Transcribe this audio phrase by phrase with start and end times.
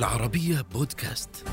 [0.00, 1.44] العربية بودكاست.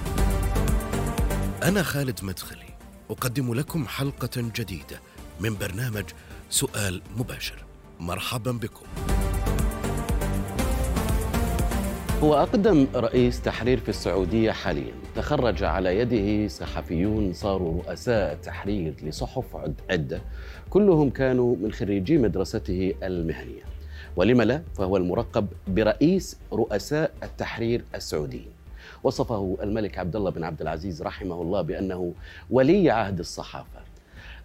[1.63, 2.69] أنا خالد مدخلي،
[3.10, 4.99] أقدم لكم حلقة جديدة
[5.40, 6.04] من برنامج
[6.49, 7.65] سؤال مباشر.
[7.99, 8.86] مرحبا بكم.
[12.23, 19.45] هو أقدم رئيس تحرير في السعودية حاليا تخرج على يده صحفيون صاروا رؤساء تحرير لصحف
[19.90, 20.22] عدة
[20.70, 23.77] كلهم كانوا من خريجي مدرسته المهنية
[24.17, 28.52] ولم لا؟ فهو المرقب برئيس رؤساء التحرير السعوديين
[29.03, 32.13] وصفه الملك عبد الله بن عبد العزيز رحمه الله بأنه
[32.49, 33.80] ولي عهد الصحافة.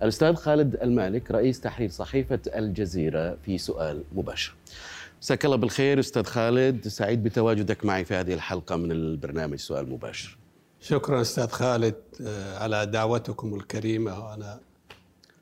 [0.02, 4.54] الأستاذ خالد المالك رئيس تحرير صحيفة الجزيرة في سؤال مباشر.
[5.22, 6.88] مساك الله بالخير أستاذ خالد.
[6.88, 10.38] سعيد بتواجدك معي في هذه الحلقة من البرنامج سؤال مباشر.
[10.80, 11.94] شكرا أستاذ خالد
[12.26, 14.28] آه، على دعوتكم الكريمة.
[14.28, 14.60] وأنا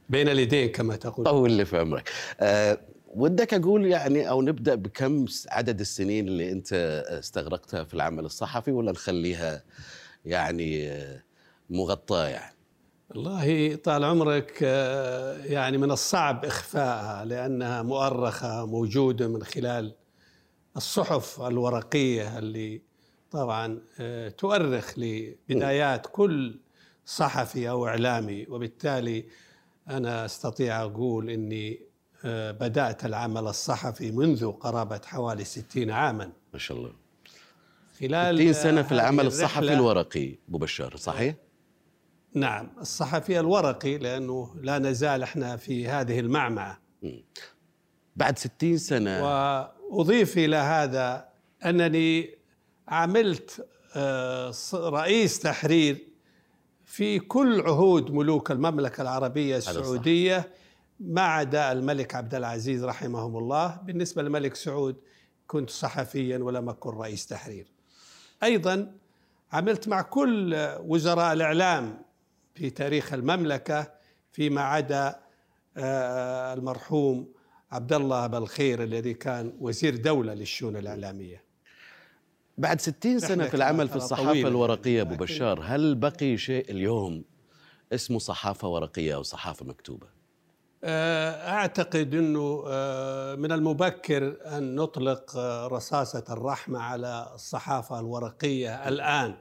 [0.09, 1.27] بين اليدين كما تقول.
[1.27, 2.11] طول اللي في عمرك.
[2.41, 2.79] أه
[3.11, 6.73] ودك أقول يعني أو نبدأ بكم عدد السنين اللي أنت
[7.09, 9.63] استغرقتها في العمل الصحفي ولا نخليها
[10.25, 10.93] يعني
[11.71, 12.57] مغطاة يعني؟
[13.11, 19.95] والله طال عمرك آه، يعني من الصعب اخفائها لأنها مؤرخة موجودة من خلال
[20.77, 22.83] الصحف الورقية اللي
[23.31, 26.61] طبعا آه، تؤرخ لبدايات كل
[27.07, 28.47] صحفي أو إعلامي.
[28.49, 29.25] وبالتالي
[29.89, 31.90] أنا أستطيع أقول إني
[32.25, 36.33] بدأت العمل الصحفي منذ قرابة حوالي 60 عاما.
[36.53, 36.93] ما شاء الله.
[38.01, 41.35] خلال 60 سنة في العمل الصحفي الورقي بشار صحيح؟
[42.35, 46.81] نعم الصحفي الورقي لأنه لا نزال إحنا في هذه المعمعة.
[48.17, 49.23] بعد ستين سنة.
[49.91, 51.29] وأضيف إلى هذا
[51.65, 52.39] أنني
[52.89, 56.09] عملت آه، رئيس تحرير
[56.85, 60.49] في كل عهود ملوك المملكة العربية السعودية
[61.01, 63.77] ما عدا الملك عبد العزيز رحمهم الله.
[63.77, 64.97] بالنسبة للملك سعود
[65.47, 67.67] كنت صحفيا ولم أكن رئيس تحرير.
[68.43, 68.93] أيضا
[69.53, 72.03] عملت مع كل وزراء الإعلام
[72.55, 73.93] في تاريخ المملكة
[74.33, 75.21] فيما عدا
[75.77, 77.29] آه، المرحوم
[77.71, 81.45] عبد الله بالخير الذي كان وزير دولة للشؤون الإعلامية.
[82.59, 87.25] بعد ستين سنة في العمل في الصحافة الورقية أبو بشار هل بقي شيء اليوم
[87.93, 90.20] اسمه صحافة ورقية أو صحافة مكتوبة؟
[90.85, 95.37] آه، أعتقد أنه آه، من المبكر أن نطلق
[95.67, 99.35] رصاصة الرحمة على الصحافة الورقية الآن.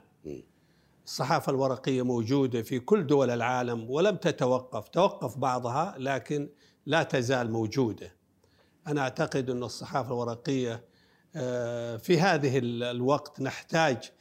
[1.06, 6.50] الصحافة الورقية موجودة في كل دول العالم ولم تتوقف توقف بعضها لكن
[6.86, 8.16] لا تزال موجودة.
[8.88, 10.84] أنا أعتقد أن الصحافة الورقية
[11.36, 14.12] آه، في هذه الوقت نحتاج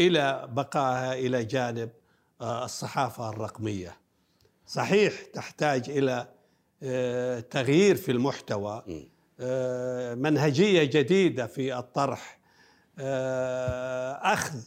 [0.00, 1.90] إلى بقائها إلى جانب
[2.40, 3.96] آه، الصحافة الرقمية.
[4.66, 6.31] صحيح تحتاج إلى آه،
[7.50, 8.82] تغيير في المحتوى
[10.16, 12.40] منهجية جديدة في الطرح
[14.22, 14.58] أخذ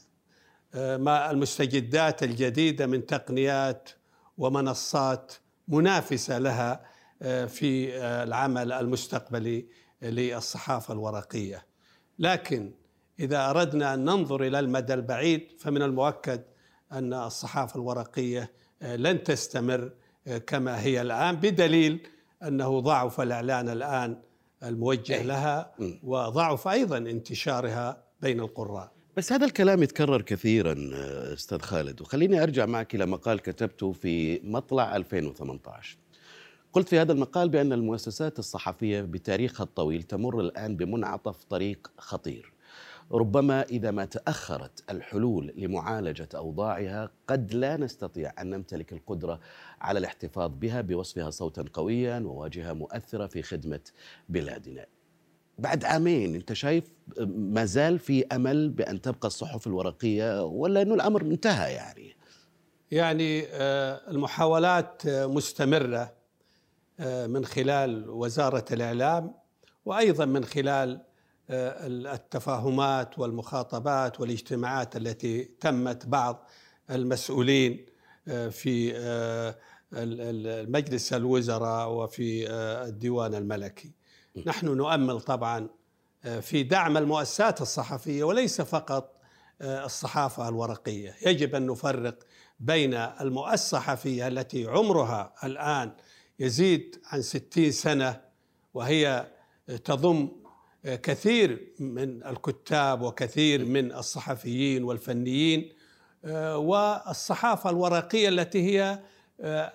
[0.76, 3.90] ما المستجدات الجديدة من تقنيات
[4.38, 5.34] ومنصات
[5.68, 6.86] منافسة لها
[7.22, 9.66] آه، في آه، العمل المستقبلي
[10.02, 11.66] للصحافة الورقية.
[12.20, 12.72] لكن
[13.20, 16.44] إذا أردنا أن ننظر إلى المدى البعيد فمن المؤكد
[16.92, 19.92] أن الصحافة الورقية آه، لن تستمر
[20.48, 22.00] كما هي الآن بدليل
[22.44, 24.18] أنه ضعف الإعلان الآن
[24.64, 25.72] الموجه لها
[26.04, 28.92] وضعف أيضا انتشارها بين القراء.
[29.18, 30.76] بس هذا الكلام يتكرر كثيرا
[31.34, 35.98] أستاذ خالد وخليني أرجع معك إلى مقال كتبته في مطلع 2018
[36.74, 42.55] قلت في هذا المقال بأن المؤسسات الصحفية بتاريخها الطويل تمر الآن بمنعطف طريق خطير.
[43.12, 49.40] ربما إذا ما تأخرت الحلول لمعالجة أوضاعها قد لا نستطيع أن نمتلك القدرة
[49.82, 53.80] على الاحتفاظ بها بوصفها صوتا قويا وواجهة مؤثرة في خدمة
[54.30, 54.86] بلادنا.
[55.60, 56.84] بعد عامين أنت شايف
[57.28, 62.16] ما زال في أمل بأن تبقى الصحف الورقية ولا انه الأمر انتهى يعني؟
[62.92, 66.14] يعني آه، المحاولات مستمرة
[67.00, 69.34] آه، من خلال وزارة الإعلام
[69.86, 71.02] وأيضا من خلال
[71.50, 76.50] التفاهمات والمخاطبات والاجتماعات التي تمت بعض
[76.90, 77.86] المسؤولين
[78.52, 78.94] في
[80.70, 82.50] مجلس الوزراء وفي
[82.88, 83.92] الديوان الملكي.
[84.46, 85.70] نحن نؤمل طبعا
[86.26, 89.16] آه، في دعم المؤسسات الصحفية وليس فقط
[89.62, 92.20] آه، الصحافة الورقية، يجب أن نفرق
[92.60, 95.92] بين المؤسسة الصحفية التي عمرها الآن
[96.40, 98.22] يزيد عن ستين سنة
[98.74, 99.28] وهي
[99.84, 100.45] تضم آه،
[100.86, 105.72] كثير من الكتاب وكثير من الصحفيين والفنيين
[106.54, 109.00] والصحافة الورقية التي هي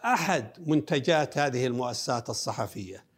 [0.04, 3.10] أحد منتجات هذه المؤسسات الصحفية.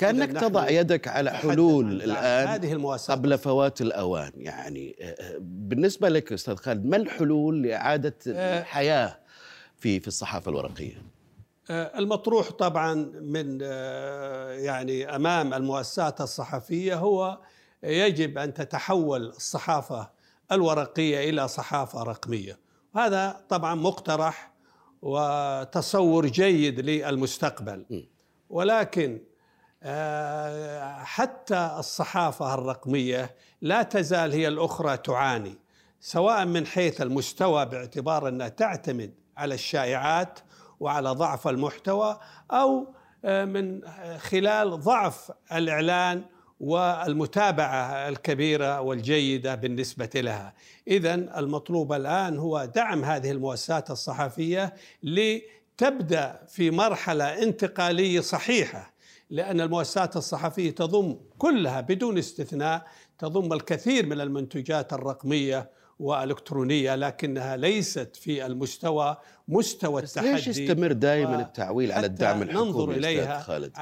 [0.00, 6.08] كأنك إذا تضع يدك على حلول الآن هذه المؤسسات قبل فوات الأوان يعني آه، بالنسبة
[6.08, 8.60] لك أستاذ خالد ما الحلول لإعادة آه.
[8.60, 9.18] الحياة
[9.76, 11.19] في في الصحافة الورقية آه،
[11.70, 17.38] المطروح طبعا من آه، يعني أمام المؤسسات الصحفية هو
[17.82, 20.10] يجب أن تتحول الصحافة
[20.52, 22.58] الورقية إلى صحافة رقمية.
[22.96, 24.52] هذا طبعا مقترح
[25.02, 28.06] وتصور جيد للمستقبل.
[28.50, 29.20] ولكن
[29.82, 35.58] آه، حتى الصحافة الرقمية لا تزال هي الأخرى تعاني
[36.00, 40.38] سواء من حيث المستوى باعتبار أنها تعتمد على الشائعات
[40.80, 42.94] وعلى ضعف المحتوى أو
[43.24, 43.80] آه، من
[44.18, 46.24] خلال ضعف الإعلان
[46.60, 50.54] والمتابعة الكبيرة والجيدة بالنسبة لها.
[50.88, 58.92] اذا المطلوب الآن هو دعم هذه المؤسسات الصحفية لتبدأ في مرحلة انتقالية صحيحة
[59.30, 62.86] لأن المؤسسات الصحفية تضم كلها بدون استثناء
[63.18, 69.16] تضم الكثير من المنتجات الرقمية والالكترونيه لكنها ليست في المستوى
[69.48, 73.40] مستوى بس التحدي ليش يستمر دائما التعويل على الدعم ننظر الحكومي إليها.
[73.40, 73.72] أستاذ خالد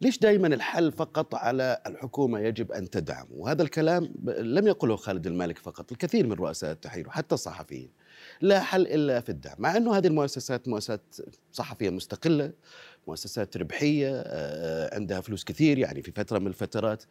[0.00, 5.58] ليش دائما الحل فقط على الحكومة يجب أن تدعم؟ وهذا الكلام لم يقله خالد المالك
[5.58, 7.90] فقط الكثير من رؤساء التحرير وحتى الصحفيين.
[8.40, 11.16] لا حل إلا في الدعم مع إنه هذه المؤسسات مؤسسات
[11.52, 12.52] صحفية مستقلة
[13.06, 17.04] مؤسسات ربحية آه، عندها فلوس كثير يعني في فترة من الفترات.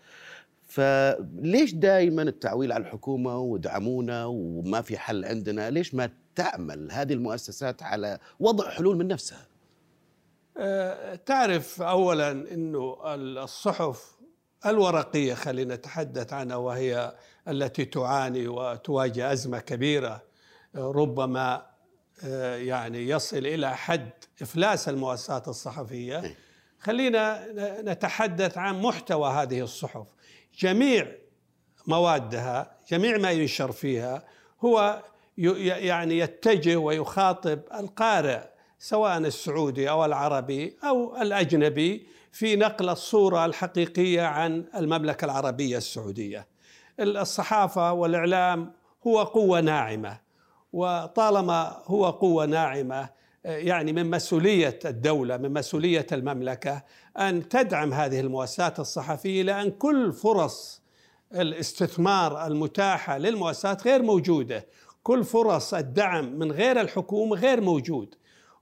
[0.72, 7.84] فليش دائما التعويل على الحكومة ودعمونا وما في حل عندنا؟ ليش ما تعمل هذه المؤسسات
[7.84, 9.48] على وضع حلول من نفسها؟
[10.58, 12.98] آه، تعرف اولا إنه
[13.44, 14.16] الصحف
[14.66, 17.16] الورقية خلينا نتحدث عنها وهي
[17.48, 20.22] التي تعاني وتواجه أزمة كبيرة
[20.76, 21.66] ربما
[22.26, 24.10] آه، يعني يصل إلى حد
[24.42, 26.36] إفلاس المؤسسات الصحفية.
[26.80, 30.08] خلينا ن- نتحدث عن محتوى هذه الصحف.
[30.58, 31.08] جميع
[31.88, 34.24] موادها جميع ما ينشر فيها
[34.62, 35.04] هو
[35.38, 38.42] يعني يتجه ويخاطب القارئ
[38.80, 46.48] سواء السعودي أو العربي أو الأجنبي في نقل الصورة الحقيقية عن المملكة العربية السعودية.
[47.00, 48.74] الصحافة والإعلام
[49.08, 50.20] هو قوة ناعمة
[50.74, 53.10] وطالما هو قوة ناعمة
[53.46, 56.84] يعني من مسؤولية الدولة من مسؤولية المملكة
[57.18, 60.82] أن تدعم هذه المؤسسات الصحفية لأن كل فرص
[61.36, 64.66] الاستثمار المتاحة للمؤسسات غير موجودة.
[65.04, 68.16] كل فرص الدعم من غير الحكومة غير موجود.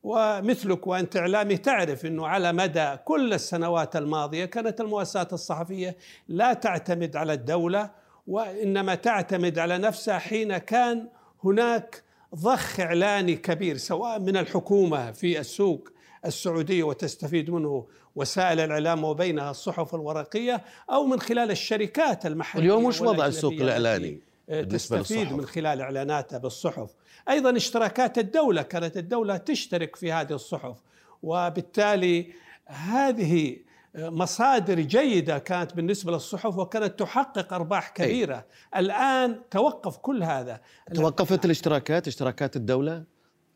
[0.03, 5.97] ومثلك وأنت إعلامي تعرف إنه على مدى كل السنوات الماضية كانت المؤسسات الصحفية
[6.27, 7.91] لا تعتمد على الدولة
[8.27, 11.07] وإنما تعتمد على نفسها حين كان
[11.43, 12.03] هناك
[12.35, 15.89] ضخ إعلاني كبير سواء من الحكومة في السوق
[16.25, 23.01] السعودية وتستفيد منه وسائل الإعلام وبينها الصحف الورقية أو من خلال الشركات المحلية اليوم وش
[23.01, 26.89] وضع السوق الإعلاني بالنسبة تستفيد من خلال اعلاناتها بالصحف.
[27.29, 30.75] أيضا اشتراكات الدولة كانت الدولة تشترك في هذه الصحف
[31.23, 32.33] وبالتالي
[32.65, 33.57] هذه
[33.95, 38.45] مصادر جيدة كانت بالنسبة للصحف وكانت تحقق أرباح كبيرة.
[38.75, 40.61] الآن توقف كل هذا.
[40.93, 43.03] توقفت الاشتراكات اشتراكات الدولة؟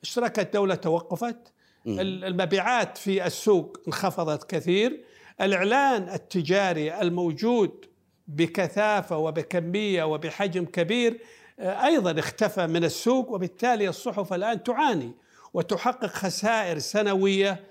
[0.04, 1.54] اشتراكات الدولة توقفت.
[1.88, 5.04] المبيعات في السوق انخفضت كثير.
[5.42, 7.86] الإعلان التجاري الموجود
[8.28, 11.20] بكثافة وبكمية وبحجم كبير
[11.60, 15.12] آه، أيضا اختفى من السوق وبالتالي الصحف الآن تعاني
[15.54, 17.64] وتحقق خسائر سنوية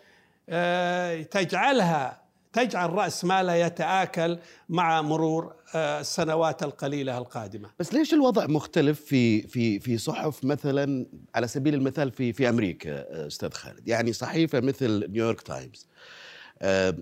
[0.49, 2.22] آه، تجعلها
[2.53, 7.71] تجعل رأس مالها يتآكل مع مرور آه، السنوات القليلة القادمة.
[7.79, 13.27] بس ليش الوضع مختلف في في في صحف مثلا على سبيل المثال في في أمريكا
[13.27, 15.89] أستاذ خالد؟ يعني صحيفة مثل نيويورك تايمز
[16.63, 16.97] آه،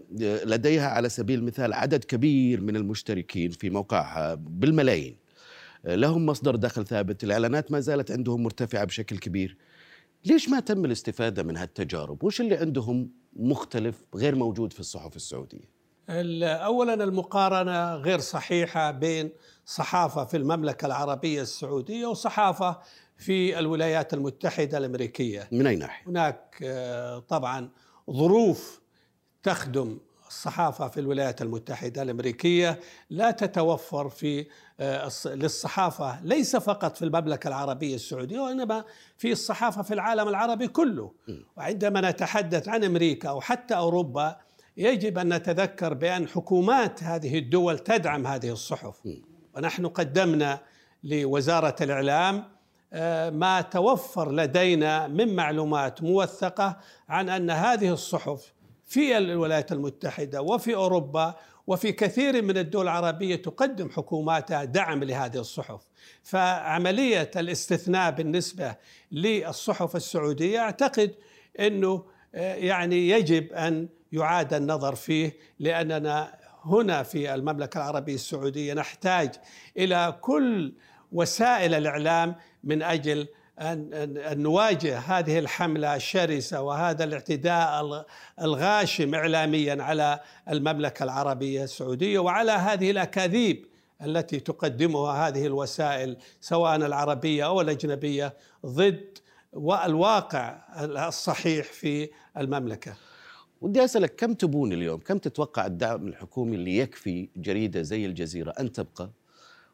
[0.44, 5.16] لديها على سبيل المثال عدد كبير من المشتركين في موقعها بالملايين
[5.86, 7.24] آه، لهم مصدر دخل ثابت.
[7.24, 9.56] الإعلانات ما زالت عندهم مرتفعة بشكل كبير.
[10.24, 15.80] ليش ما تم الاستفادة من هالتجارب؟ وش اللي عندهم مختلف غير موجود في الصحف السعودية؟
[16.10, 19.30] ال- اولا المقارنة غير صحيحة بين
[19.64, 22.78] صحافة في المملكة العربية السعودية وصحافة
[23.16, 25.48] في الولايات المتحدة الأمريكية.
[25.52, 27.70] من أي ناحية؟ هناك آه، طبعا
[28.10, 28.80] ظروف
[29.42, 29.98] تخدم
[30.30, 34.46] الصحافة في الولايات المتحدة الأمريكية لا تتوفر في
[34.80, 38.84] آه، للصحافة ليس فقط في المملكة العربية السعودية وإنما
[39.18, 41.12] في الصحافة في العالم العربي كله.
[41.56, 44.36] وعندما نتحدث عن أمريكا أو حتى أوروبا
[44.76, 49.08] يجب أن نتذكر بأن حكومات هذه الدول تدعم هذه الصحف.
[49.56, 50.60] ونحن قدمنا
[51.04, 52.44] لوزارة الإعلام
[52.92, 56.76] آه، ما توفر لدينا من معلومات موثقة
[57.08, 58.52] عن أن هذه الصحف
[58.90, 61.34] في الولايات المتحدة وفي أوروبا
[61.66, 65.80] وفي كثير من الدول العربية تقدم حكوماتها دعم لهذه الصحف.
[66.22, 68.76] فعملية الاستثناء بالنسبة
[69.12, 71.14] للصحف السعودية أعتقد
[71.60, 72.04] إنه
[72.34, 79.30] آه، يعني يجب أن يعاد النظر فيه لأننا هنا في المملكة العربية السعودية نحتاج
[79.76, 80.72] إلى كل
[81.12, 83.28] وسائل الإعلام من أجل
[83.60, 88.06] أن, أن نواجه هذه الحملة الشرسة وهذا الاعتداء
[88.40, 93.66] الغاشم إعلاميا على المملكة العربية السعودية وعلى هذه الأكاذيب
[94.04, 98.34] التي تقدمها هذه الوسائل سواء العربية أو الأجنبية
[98.66, 99.18] ضد
[99.84, 100.58] الواقع
[101.08, 102.94] الصحيح في المملكة.
[103.60, 108.72] ودي أسألك كم تبون اليوم؟ كم تتوقع الدعم الحكومي اللي يكفي جريدة زي الجزيرة أن
[108.72, 109.10] تبقى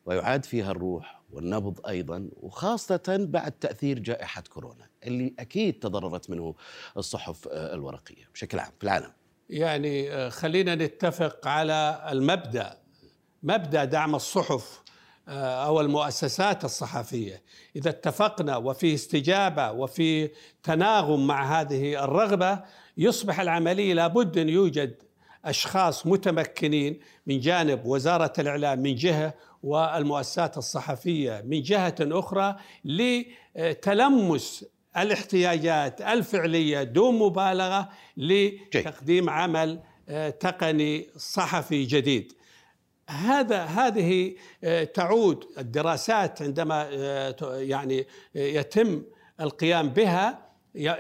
[0.06, 6.54] ويعاد فيها الروح؟ والنبض أيضا وخاصة بعد تأثير جائحة كورونا اللي أكيد تضررت منه
[6.96, 9.12] الصحف آه، الورقية بشكل عام في العالم.
[9.50, 12.78] يعني آه، خلينا نتفق على المبدأ
[13.42, 14.82] مبدأ دعم الصحف
[15.28, 17.42] آه، أو المؤسسات الصحفية
[17.76, 20.30] إذا اتفقنا وفي استجابة وفي
[20.62, 22.62] تناغم مع هذه الرغبة
[22.96, 25.02] يصبح العملية لابد أن يوجد
[25.46, 34.64] أشخاص متمكنين من جانب وزارة الإعلام من جهة والمؤسسات الصحفية من جهة أخرى لتلمس
[34.96, 42.32] الاحتياجات الفعلية دون مبالغة لتقديم عمل آه، تقني صحفي جديد.
[43.10, 44.34] هذا هذه
[44.64, 49.02] آه، تعود الدراسات عندما آه، يعني يتم
[49.40, 50.46] القيام بها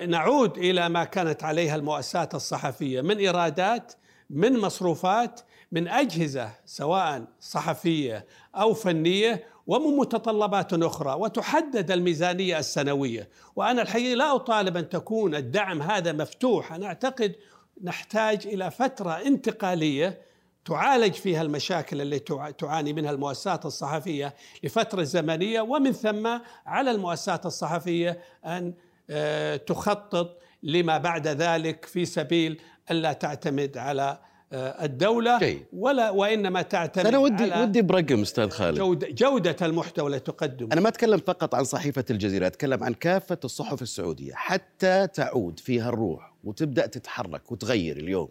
[0.06, 3.92] نعود إلى ما كانت عليها المؤسسات الصحفية من إيرادات
[4.30, 5.40] من مصروفات
[5.72, 13.28] من أجهزة سواء صحفية أو فنية ومن متطلبات أخرى وتحدد الميزانية السنوية.
[13.56, 16.72] وأنا الحقيقة لا أطالب أن تكون الدعم هذا مفتوح.
[16.72, 17.36] أنا أعتقد
[17.82, 20.22] نحتاج إلى فترة انتقالية
[20.64, 28.20] تعالج فيها المشاكل التي تعاني منها المؤسسات الصحفية لفترة زمنية ومن ثم على المؤسسات الصحفية
[28.44, 28.74] أن
[29.10, 34.18] آه، تخطط لما بعد ذلك في سبيل ألا تعتمد على
[34.52, 35.66] آه، الدولة جي.
[35.72, 38.78] ولا وإنما تعتمد أنا ودي على ودي برقم أستاذ خالد.
[38.78, 43.38] جودة, جودة المحتوى التي تقدم أنا ما أتكلم فقط عن صحيفة الجزيرة أتكلم عن كافة
[43.44, 44.32] الصحف السعودية.
[44.34, 48.28] حتى تعود فيها الروح وتبدأ تتحرك وتغير اليوم.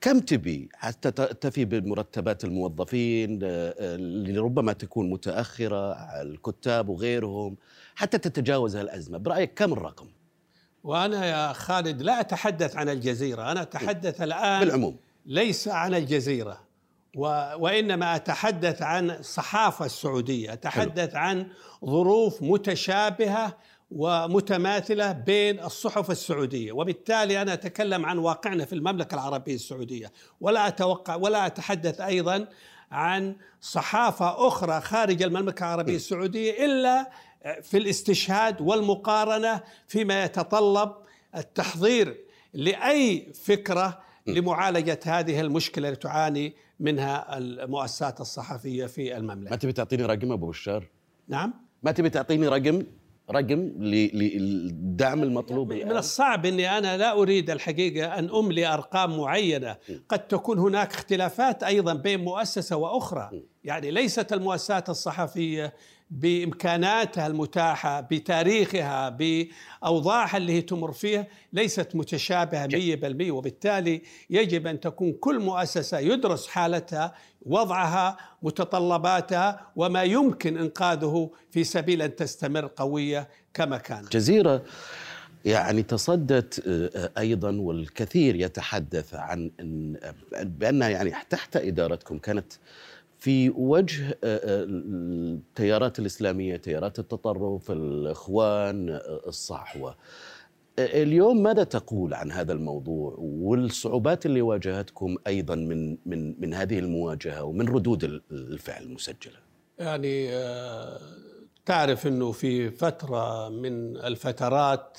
[0.00, 7.56] كم تبي حتى تفي بمرتبات الموظفين آه، آه، اللي ربما تكون متأخرة الكتاب وغيرهم
[7.94, 9.18] حتى تتجاوز هالأزمة.
[9.18, 10.06] برأيك كم الرقم؟
[10.86, 16.60] وأنا يا خالد لا أتحدث عن الجزيرة أنا أتحدث الآن بالعموم ليس عن الجزيرة
[17.16, 17.26] و...
[17.58, 21.20] وإنما أتحدث عن الصحافة السعودية أتحدث حلو.
[21.20, 21.46] عن
[21.84, 23.56] ظروف متشابهة
[23.90, 31.14] ومتماثلة بين الصحف السعودية وبالتالي أنا أتكلم عن واقعنا في المملكة العربية السعودية ولا أتوقع
[31.14, 32.46] ولا أتحدث أيضا
[32.90, 37.10] عن صحافة أخرى خارج المملكة العربية السعودية إلا
[37.62, 40.92] في الاستشهاد والمقارنة فيما يتطلب
[41.36, 42.16] التحضير
[42.52, 49.50] لأي فكرة لمعالجة هذه المشكلة التي تعاني منها المؤسسات الصحفية في المملكة.
[49.50, 50.88] ما تبي تعطيني رقم أبو بشار؟
[51.28, 51.54] نعم.
[51.82, 52.82] ما تبي تعطيني رقم؟
[53.30, 55.96] رقم للدعم المطلوب من الآن.
[55.96, 59.76] الصعب إني أنا لا أريد الحقيقة أن أملي أرقام معينة،
[60.08, 65.74] قد تكون هناك اختلافات أيضا بين مؤسسة وأخرى، يعني ليست المؤسسات الصحفية
[66.10, 75.12] بإمكاناتها المتاحة بتاريخها بأوضاعها اللي هي تمر فيها ليست متشابهة 100% وبالتالي يجب أن تكون
[75.12, 83.78] كل مؤسسة يدرس حالتها وضعها متطلباتها وما يمكن إنقاذه في سبيل أن تستمر قوية كما
[83.78, 84.12] كانت.
[84.12, 84.62] جزيرة
[85.44, 89.50] يعني تصدت آه، أيضا والكثير يتحدث عن
[90.42, 92.18] بأنها يعني تحت إدارتكم.
[92.18, 92.52] كانت
[93.18, 99.96] في وجه آه، آه، التيارات الإسلامية، تيارات التطرف، الإخوان، آه، الصحوة.
[100.78, 107.44] اليوم ماذا تقول عن هذا الموضوع والصعوبات اللي واجهتكم أيضا من من من هذه المواجهة
[107.44, 109.36] ومن ردود الفعل المسجلة؟
[109.78, 110.30] يعني
[111.66, 114.98] تعرف إنه في فترة من الفترات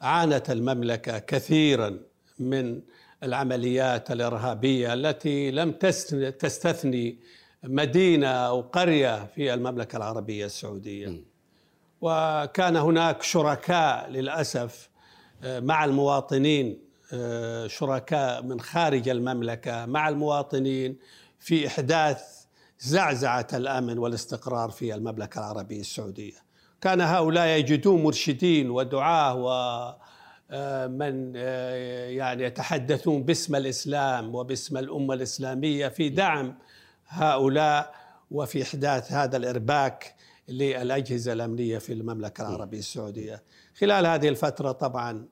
[0.00, 1.98] عانت المملكة كثيرا
[2.38, 2.80] من
[3.22, 5.72] العمليات الإرهابية التي لم
[6.38, 7.18] تستثني
[7.64, 11.24] مدينة أو قرية في المملكة العربية السعودية.
[12.00, 14.90] وكان هناك شركاء للأسف
[15.44, 16.78] آه، مع المواطنين
[17.12, 20.96] آه، شركاء من خارج المملكة مع المواطنين
[21.38, 22.22] في إحداث
[22.78, 26.50] زعزعة الأمن والاستقرار في المملكة العربية السعودية.
[26.80, 30.00] كان هؤلاء يجدون مرشدين ودعاة
[30.50, 36.54] آه، من آه، يعني يتحدثون باسم الإسلام وباسم الأمة الإسلامية في دعم
[37.10, 37.94] هؤلاء
[38.30, 40.14] وفي إحداث هذا الإرباك
[40.48, 43.42] للأجهزة الأمنية في المملكة العربية السعودية.
[43.80, 45.26] خلال هذه الفترة طبعا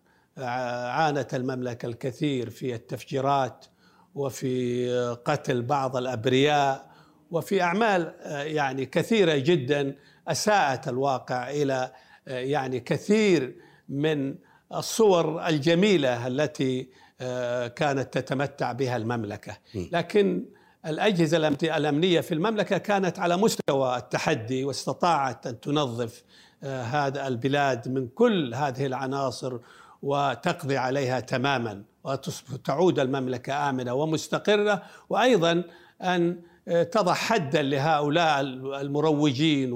[0.88, 3.66] عانت المملكة الكثير في التفجيرات
[4.14, 4.90] وفي
[5.24, 6.90] قتل بعض الأبرياء
[7.30, 9.96] وفي أعمال يعني كثيرة جدا
[10.28, 11.92] أساءت الواقع إلى
[12.26, 13.56] يعني كثير
[13.88, 14.34] من
[14.74, 16.88] الصور الجميلة التي
[17.76, 19.56] كانت تتمتع بها المملكة.
[19.74, 20.44] لكن
[20.86, 21.36] الأجهزة
[21.76, 26.24] الأمنية في المملكة كانت على مستوى التحدي واستطاعت أن تنظف
[26.64, 29.58] هذا البلاد من كل هذه العناصر
[30.02, 35.64] وتقضي عليها تماما وتعود المملكة آمنة ومستقرة وأيضا
[36.02, 38.40] أن تضع حدا لهؤلاء
[38.80, 39.72] المروجين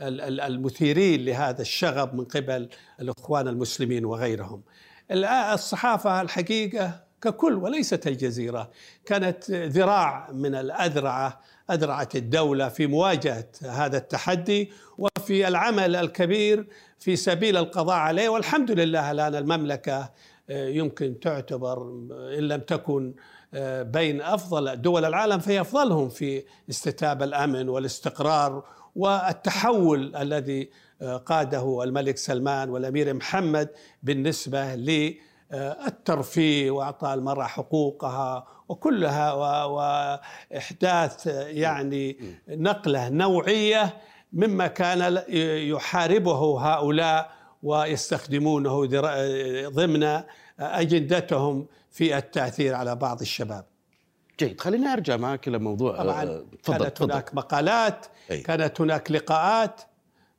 [0.00, 2.68] والمثيرين لهذا الشغب من قبل
[3.00, 4.62] الإخوان المسلمين وغيرهم.
[5.10, 8.70] الصحافة الحقيقة ككل وليست الجزيرة.
[9.04, 11.40] كانت ذراع من الاذرعه
[11.70, 16.66] أذرعة الدولة في مواجهة هذا التحدي وفي العمل الكبير
[16.98, 18.28] في سبيل القضاء عليه.
[18.28, 20.10] والحمد لله الآن المملكة
[20.48, 21.82] يمكن تعتبر
[22.38, 23.14] إن لم تكن
[23.82, 28.64] بين أفضل دول العالم فهي أفضلهم في استتاب الأمن والاستقرار
[28.96, 30.70] والتحول الذي
[31.26, 33.68] قاده الملك سلمان والأمير محمد
[34.02, 34.74] بالنسبة
[35.52, 39.32] للترفيه واعطاء المرأة حقوقها وكلها
[39.64, 43.96] وإحداث يعني نقلة نوعية
[44.32, 45.22] مما كان
[45.68, 47.30] يحاربه هؤلاء
[47.62, 48.86] ويستخدمونه
[49.68, 50.20] ضمن
[50.60, 53.64] أجندتهم في التأثير على بعض الشباب.
[54.40, 56.02] جيد خليني أرجع معك إلى موضوع
[56.64, 57.02] طبعا كانت.
[57.02, 58.40] هناك مقالات أي.
[58.40, 59.80] كانت هناك لقاءات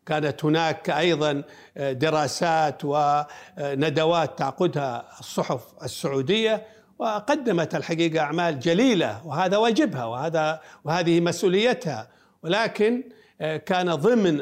[0.05, 1.43] كانت هناك أيضا
[1.77, 6.67] دراسات وندوات تعقدها الصحف السعودية
[6.99, 12.07] وقدمت الحقيقة أعمال جليلة وهذا واجبها وهذا وهذه مسؤوليتها.
[12.43, 13.03] ولكن
[13.39, 14.41] كان ضمن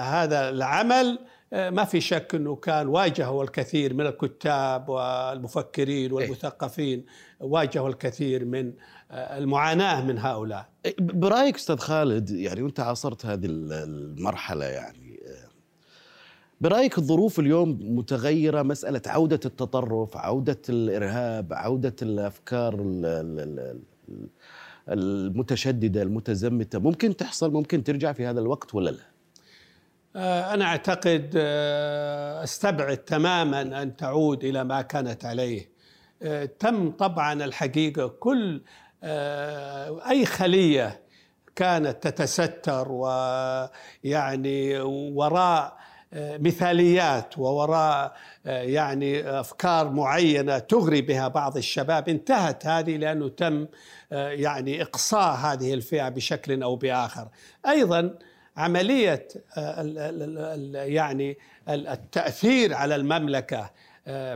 [0.00, 1.18] هذا العمل
[1.52, 7.06] ما في شك إنه كان واجهوا الكثير من الكتاب والمفكرين والمثقفين
[7.40, 8.72] واجهوا الكثير من
[9.10, 10.68] المعاناة من هؤلاء.
[10.98, 15.20] برأيك أستاذ خالد يعني وأنت عاصرت هذه المرحلة يعني
[16.60, 22.74] برأيك الظروف اليوم متغيرة؟ مسألة عودة التطرف عودة الإرهاب عودة الأفكار
[24.88, 29.10] المتشددة المتزمتة ممكن تحصل ممكن ترجع في هذا الوقت ولا لا؟
[30.54, 31.30] أنا أعتقد
[32.42, 35.70] أستبعد تماما أن تعود إلى ما كانت عليه.
[36.58, 38.62] تم طبعا الحقيقة كل
[40.10, 41.00] أي خلية
[41.56, 44.80] كانت تتستر ويعني
[45.14, 45.80] وراء
[46.16, 53.66] مثاليات ووراء يعني أفكار معينة تغري بها بعض الشباب انتهت هذه لأنه تم
[54.10, 57.28] يعني إقصاء هذه الفئة بشكل أو بآخر.
[57.66, 58.18] أيضا
[58.56, 59.28] عملية
[60.74, 63.70] يعني التأثير على المملكة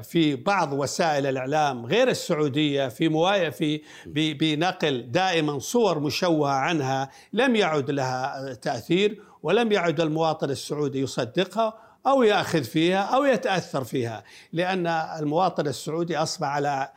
[0.03, 7.57] في بعض وسائل الإعلام غير السعودية في موايا في بنقل دائما صور مشوهة عنها لم
[7.57, 11.75] يعد لها تأثير ولم يعد المواطن السعودي يصدقها
[12.07, 16.91] أو يأخذ فيها أو يتأثر فيها لأن المواطن السعودي أصبح على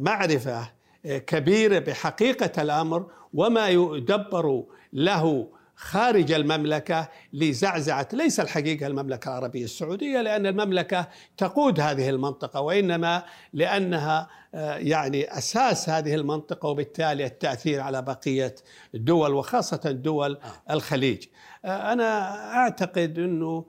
[0.00, 0.68] معرفة
[1.04, 5.48] كبيرة بحقيقة الأمر وما يدبر له
[5.82, 14.28] خارج المملكة لزعزعة ليس الحقيقة المملكة العربية السعودية لأن المملكة تقود هذه المنطقة وإنما لأنها
[14.76, 18.54] يعني أساس هذه المنطقة وبالتالي التأثير على بقية
[18.94, 20.38] الدول وخاصة دول
[20.70, 21.24] الخليج.
[21.64, 23.64] أنا أعتقد أنه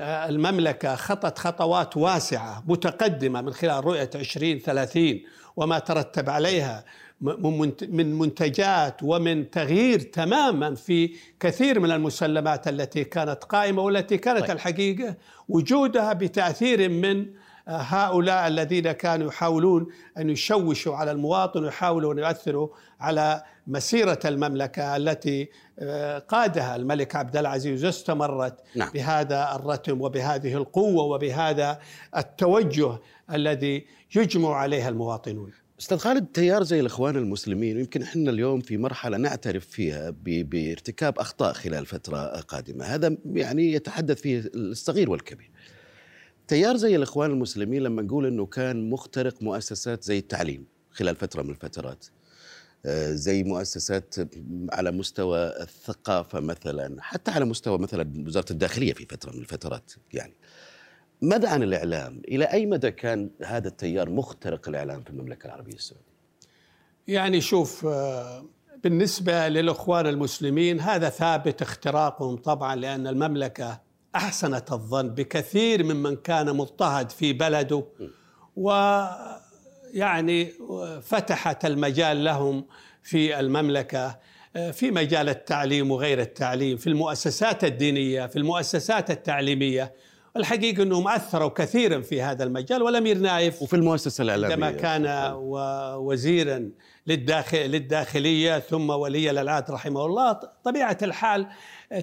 [0.00, 5.20] المملكة خطت خطوات واسعة متقدمة من خلال رؤية 2030
[5.56, 6.84] وما ترتب عليها
[7.88, 14.50] من منتجات ومن تغيير تماما في كثير من المسلمات التي كانت قائمة والتي كانت طيب.
[14.50, 15.16] الحقيقة
[15.48, 17.26] وجودها بتأثير من
[17.68, 19.86] هؤلاء الذين كانوا يحاولون
[20.18, 22.68] أن يشوشوا على المواطن ويحاولوا أن يؤثروا
[23.00, 25.48] على مسيرة المملكة التي
[26.28, 28.90] قادها الملك عبد العزيز واستمرت نعم.
[28.90, 31.78] بهذا الرتم وبهذه القوة وبهذا
[32.16, 32.98] التوجه
[33.32, 35.52] الذي يجمع عليها المواطنون.
[35.80, 41.52] أستاذ خالد تيار زي الإخوان المسلمين يمكن إحنا اليوم في مرحلة نعترف فيها بارتكاب أخطاء
[41.52, 42.84] خلال فترة قادمة.
[42.84, 45.50] هذا يعني يتحدث فيه الصغير والكبير.
[46.48, 51.50] تيار زي الإخوان المسلمين لما نقول إنه كان مخترق مؤسسات زي التعليم خلال فترة من
[51.50, 52.04] الفترات
[53.10, 54.14] زي مؤسسات
[54.72, 60.34] على مستوى الثقافة مثلا حتى على مستوى مثلا وزارة الداخلية في فترة من الفترات يعني.
[61.24, 66.14] ماذا عن الإعلام؟ إلى أي مدى كان هذا التيار مخترق الإعلام في المملكة العربية السعودية؟
[67.08, 68.44] يعني شوف آه،
[68.84, 73.80] بالنسبة للإخوان المسلمين هذا ثابت اختراقهم طبعا لأن المملكة
[74.16, 77.84] أحسنت الظن بكثير ممن كان مضطهد في بلده
[78.56, 80.52] ويعني
[81.02, 82.66] فتحت المجال لهم
[83.02, 84.18] في المملكة
[84.56, 89.92] آه، في مجال التعليم وغير التعليم في المؤسسات الدينية في المؤسسات التعليمية
[90.36, 94.66] الحقيقة أنهم أثروا كثيرا في هذا المجال والأمير نايف وفي المؤسسة الإعلامية.
[94.66, 95.32] عندما كان
[95.96, 96.70] وزيرا
[97.06, 100.32] للداخل للداخلية ثم ولي الألعاد رحمه الله
[100.64, 101.46] طبيعة الحال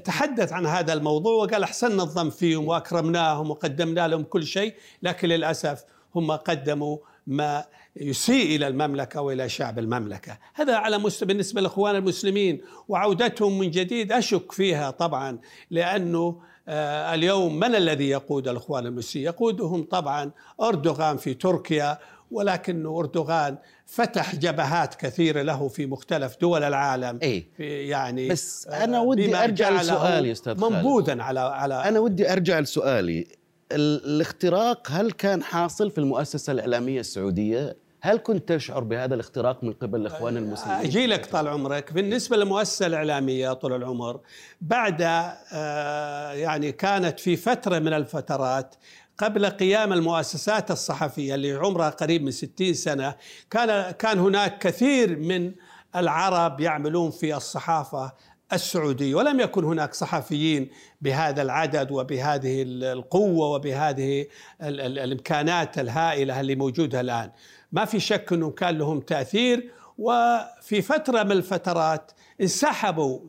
[0.03, 5.83] تحدث عن هذا الموضوع وقال أحسننا الظن فيهم وأكرمناهم وقدمنا لهم كل شيء لكن للأسف
[6.15, 7.65] هم قدموا ما
[7.95, 14.11] يسيء إلى المملكة وإلى شعب المملكة، هذا على مستوى بالنسبة للاخوان المسلمين وعودتهم من جديد
[14.11, 15.39] أشك فيها طبعا
[15.71, 21.97] لأنه آه، اليوم من الذي يقود الإخوان المسلمين؟ يقودهم طبعا أردوغان في تركيا
[22.31, 27.47] ولكن أردوغان فتح جبهات كثيرة له في مختلف دول العالم أي.
[27.57, 33.27] في يعني بس أنا ودي أرجع لسؤالي أستاذ منبوذا على على أنا ودي أرجع لسؤالي
[33.71, 40.01] الاختراق هل كان حاصل في المؤسسة الإعلامية السعودية هل كنت تشعر بهذا الاختراق من قبل
[40.01, 44.19] الاخوان المسلمين؟ أجي لك طال عمرك، بالنسبة للمؤسسه الإعلامية طول العمر
[44.61, 48.75] بعد آه، يعني كانت في فترة من الفترات
[49.17, 53.15] قبل قيام المؤسسات الصحفية اللي عمرها قريب من 60 سنة
[53.49, 55.53] كان كان هناك كثير من
[55.95, 58.13] العرب يعملون في الصحافة
[58.53, 60.69] السعودية ولم يكن هناك صحفيين
[61.01, 64.25] بهذا العدد وبهذه القوة وبهذه
[64.61, 67.31] الإمكانات الهائلة اللي موجودة الآن
[67.71, 73.19] ما في شك إنه كان لهم تأثير وفي فترة من الفترات انسحبوا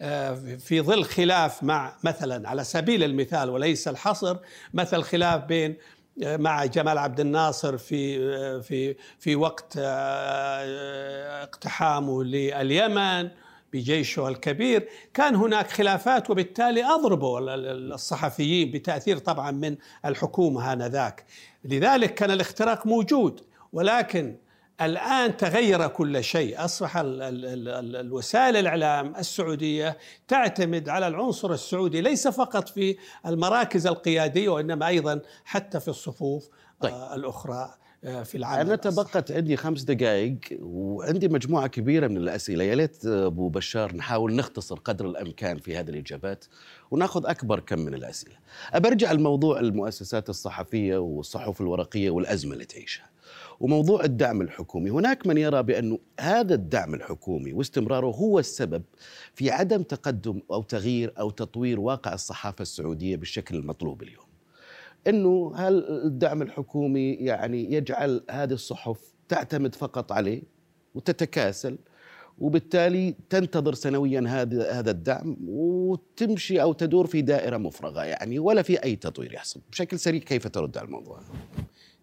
[0.00, 4.36] آه، في ظل خلاف مع مثلا على سبيل المثال وليس الحصر
[4.74, 5.76] مثل خلاف بين
[6.22, 9.78] آه، مع جمال عبد الناصر في آه، في في وقت
[11.42, 13.30] اقتحامه لليمن
[13.72, 17.40] بجيشه الكبير كان هناك خلافات وبالتالي أضربوا
[17.94, 21.24] الصحفيين بتأثير طبعا من الحكومة آنذاك.
[21.64, 23.40] لذلك كان الاختراق موجود.
[23.74, 24.36] ولكن
[24.80, 26.64] الآن تغير كل شيء.
[26.64, 35.20] أصبح الوسائل الإعلام السعودية تعتمد على العنصر السعودي ليس فقط في المراكز القيادية وإنما أيضا
[35.44, 36.48] حتى في الصفوف
[36.80, 36.92] طيب.
[36.92, 42.64] آه، الأخرى آه، في العالم أنا تبقت عندي خمس دقائق وعندي مجموعة كبيرة من الأسئلة.
[42.64, 46.44] يا ليت أبو بشار نحاول نختصر قدر الأمكان في هذه الإجابات
[46.90, 48.36] ونأخذ أكبر كم من الأسئلة.
[48.72, 53.13] أبرجع الموضوع المؤسسات الصحفية والصحف الورقية والأزمة اللي تعيشها
[53.60, 54.90] وموضوع الدعم الحكومي.
[54.90, 58.82] هناك من يرى بأن هذا الدعم الحكومي واستمراره هو السبب
[59.34, 64.24] في عدم تقدم أو تغيير أو تطوير واقع الصحافة السعودية بالشكل المطلوب اليوم.
[65.06, 70.42] أنه هل الدعم الحكومي يعني يجعل هذه الصحف تعتمد فقط عليه
[70.94, 71.78] وتتكاسل
[72.38, 78.84] وبالتالي تنتظر سنويا هذا هذا الدعم وتمشي أو تدور في دائرة مفرغة يعني ولا في
[78.84, 81.20] أي تطوير يحصل؟ بشكل سريع كيف ترد على الموضوع؟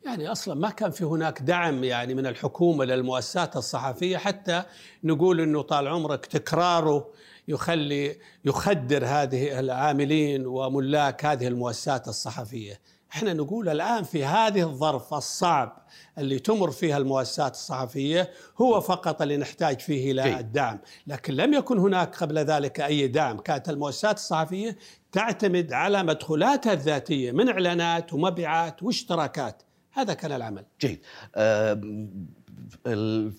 [0.05, 4.63] يعني أصلا ما كان في هناك دعم يعني من الحكومة للمؤسسات الصحفية حتى
[5.03, 7.09] نقول إنه طال عمرك تكراره
[7.47, 12.79] يخلي يخدر هذه العاملين وملاك هذه المؤسسات الصحفية.
[13.11, 15.87] إحنا نقول الآن في هذه الظرف الصعب
[16.17, 21.77] اللي تمر فيها المؤسسات الصحفية هو فقط اللي نحتاج فيه إلى الدعم، لكن لم يكن
[21.77, 24.77] هناك قبل ذلك أي دعم، كانت المؤسسات الصحفية
[25.11, 30.65] تعتمد على مدخولاتها الذاتية من إعلانات ومبيعات واشتراكات، هذا كان العمل.
[30.81, 30.99] جيد.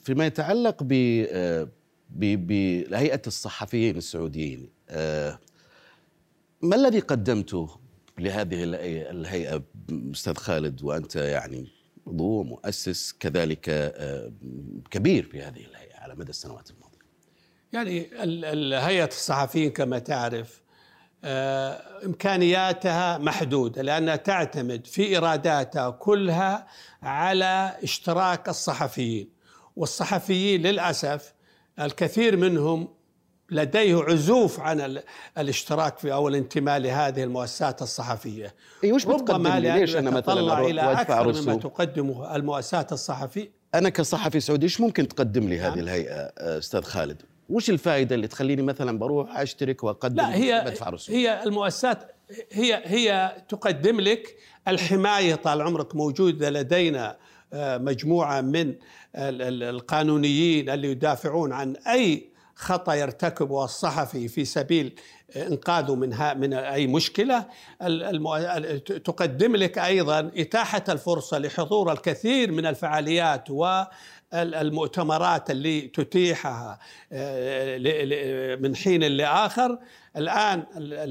[0.04, 0.92] فيما يتعلق ب
[2.16, 4.68] بهيئة الصحفيين السعوديين
[6.62, 7.78] ما الذي قدمته
[8.18, 8.64] لهذه
[9.10, 9.62] الهيئة؟
[10.12, 11.68] أستاذ خالد وأنت يعني
[12.06, 13.94] عضو مؤسس كذلك
[14.90, 16.98] كبير في هذه الهيئة على مدى السنوات الماضية.
[17.72, 18.10] يعني
[18.76, 20.71] هيئة الصحفيين كما تعرف آه،
[22.04, 26.66] إمكانياتها محدودة لأنها تعتمد في ايراداتها كلها
[27.02, 29.28] على اشتراك الصحفيين
[29.76, 31.34] والصحفيين للأسف
[31.80, 32.88] الكثير منهم
[33.50, 35.00] لديه عزوف عن
[35.38, 38.54] الاشتراك في أو الانتماء لهذه المؤسسات الصحفية.
[38.84, 44.40] اي وش بتقدم لي؟ ليش أنا مثلا إلى أكثر مما تقدمه المؤسسات الصحفيه؟ أنا كصحفي
[44.40, 45.78] سعودي إيش ممكن تقدم لي هذه نعم.
[45.78, 51.16] الهيئة أستاذ خالد؟ وش الفائدة اللي تخليني مثلا بروح أشترك وأقدم لا هي بدفع رسوم؟
[51.16, 52.12] هي المؤسسات
[52.52, 54.36] هي هي تقدم لك
[54.68, 57.16] الحماية طال عمرك موجودة لدينا
[57.52, 58.74] آه، مجموعة من
[59.14, 64.94] القانونيين اللي يدافعون عن أي خطأ يرتكبه الصحفي في سبيل
[65.36, 67.46] إنقاذه من من أي مشكلة.
[69.04, 73.82] تقدم لك أيضا إتاحة الفرصة لحضور الكثير من الفعاليات و
[74.34, 76.78] المؤتمرات اللي تتيحها
[77.12, 79.78] آه، من حين لآخر.
[80.16, 80.64] الآن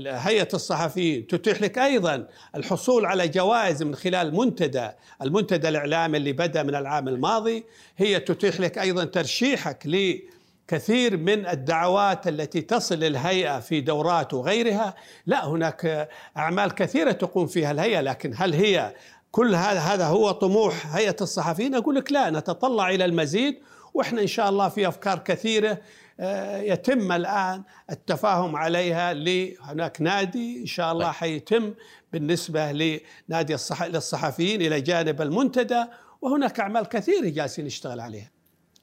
[0.07, 4.89] هيئة الصحفيين تتيح لك أيضا الحصول على جوائز من خلال المنتدى
[5.21, 7.65] المنتدى الإعلامي اللي بدأ من العام الماضي.
[7.97, 14.95] هي تتيح لك أيضا ترشيحك لكثير من الدعوات التي تصل الهيئة في دورات وغيرها.
[15.25, 18.93] لا هناك أعمال كثيرة تقوم فيها الهيئة لكن هل هي
[19.31, 23.59] كل هذا هذا هو طموح هيئة الصحفيين أقول لك لا نتطلع إلى المزيد
[23.93, 25.77] وإحنا إن شاء الله في أفكار كثيرة
[26.19, 31.13] آه، يتم الآن التفاهم عليها لهناك نادي إن شاء الله طيب.
[31.13, 31.73] حيتم
[32.13, 33.83] بالنسبة لنادي الصح...
[33.83, 35.83] للصحفيين إلى جانب المنتدى
[36.21, 38.31] وهناك أعمال كثيرة جالسين نشتغل عليها.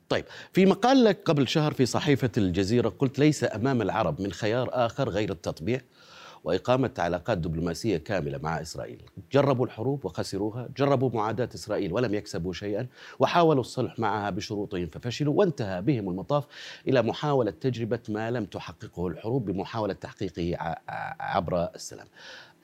[0.09, 4.69] طيب في مقال لك قبل شهر في صحيفة الجزيرة قلت ليس أمام العرب من خيار
[4.73, 5.81] آخر غير التطبيع
[6.49, 9.03] وإقامة علاقات دبلوماسية كاملة مع إسرائيل.
[9.33, 12.87] جربوا الحروب وخسروها جربوا معاداة إسرائيل ولم يكسبوا شيئا
[13.19, 16.45] وحاولوا الصلح معها بشروطهم ففشلوا وانتهى بهم المطاف
[16.89, 20.77] إلى محاولة تجربة ما لم تحققه الحروب بمحاولة تحقيقه
[21.21, 22.07] عبر السلام.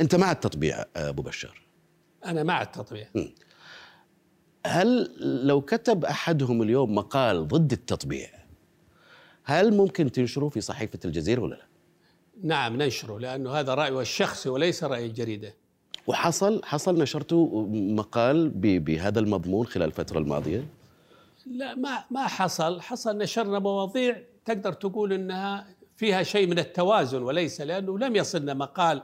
[0.01, 1.62] أنت مع التطبيع أبو بشار
[2.27, 3.07] أنا مع التطبيع.
[4.66, 5.11] هل
[5.47, 8.29] لو كتب أحدهم اليوم مقال ضد التطبيع
[9.44, 11.73] هل ممكن تنشره في صحيفة الجزيرة ولا لا؟
[12.42, 15.55] نعم ننشره لأنه هذا رأيه الشخصي وليس رأي الجريدة
[16.07, 20.66] وحصل حصل نشرته مقال بهذا المضمون خلال الفترة الماضية؟
[21.47, 25.66] لا ما ما حصل، حصل نشرنا مواضيع تقدر تقول إنها
[25.97, 29.03] فيها شيء من التوازن وليس لأنه لم يصلنا مقال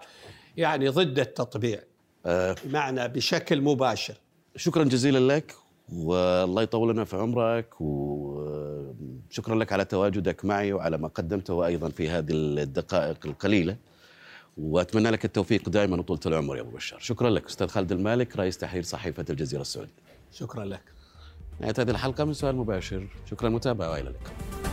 [0.57, 1.83] يعني ضد التطبيع.
[2.27, 2.57] آه.
[2.71, 4.14] معنى بشكل مباشر.
[4.57, 5.55] شكرا جزيلا لك
[5.93, 7.81] والله يطول لنا في عمرك
[9.31, 13.77] وشكرا لك على تواجدك معي وعلى ما قدمته أيضا في هذه الدقائق القليلة
[14.59, 17.01] وأتمنى لك التوفيق دائما وطولة العمر يا أبو بشار.
[17.01, 19.93] شكرا لك أستاذ خالد المالك رئيس تحرير صحيفة الجزيرة السعودية.
[20.33, 20.83] شكرا لك.
[21.61, 23.07] نهاية هذه الحلقة من سؤال مباشر.
[23.31, 24.69] شكرا للمتابعة وإلى اللقاء.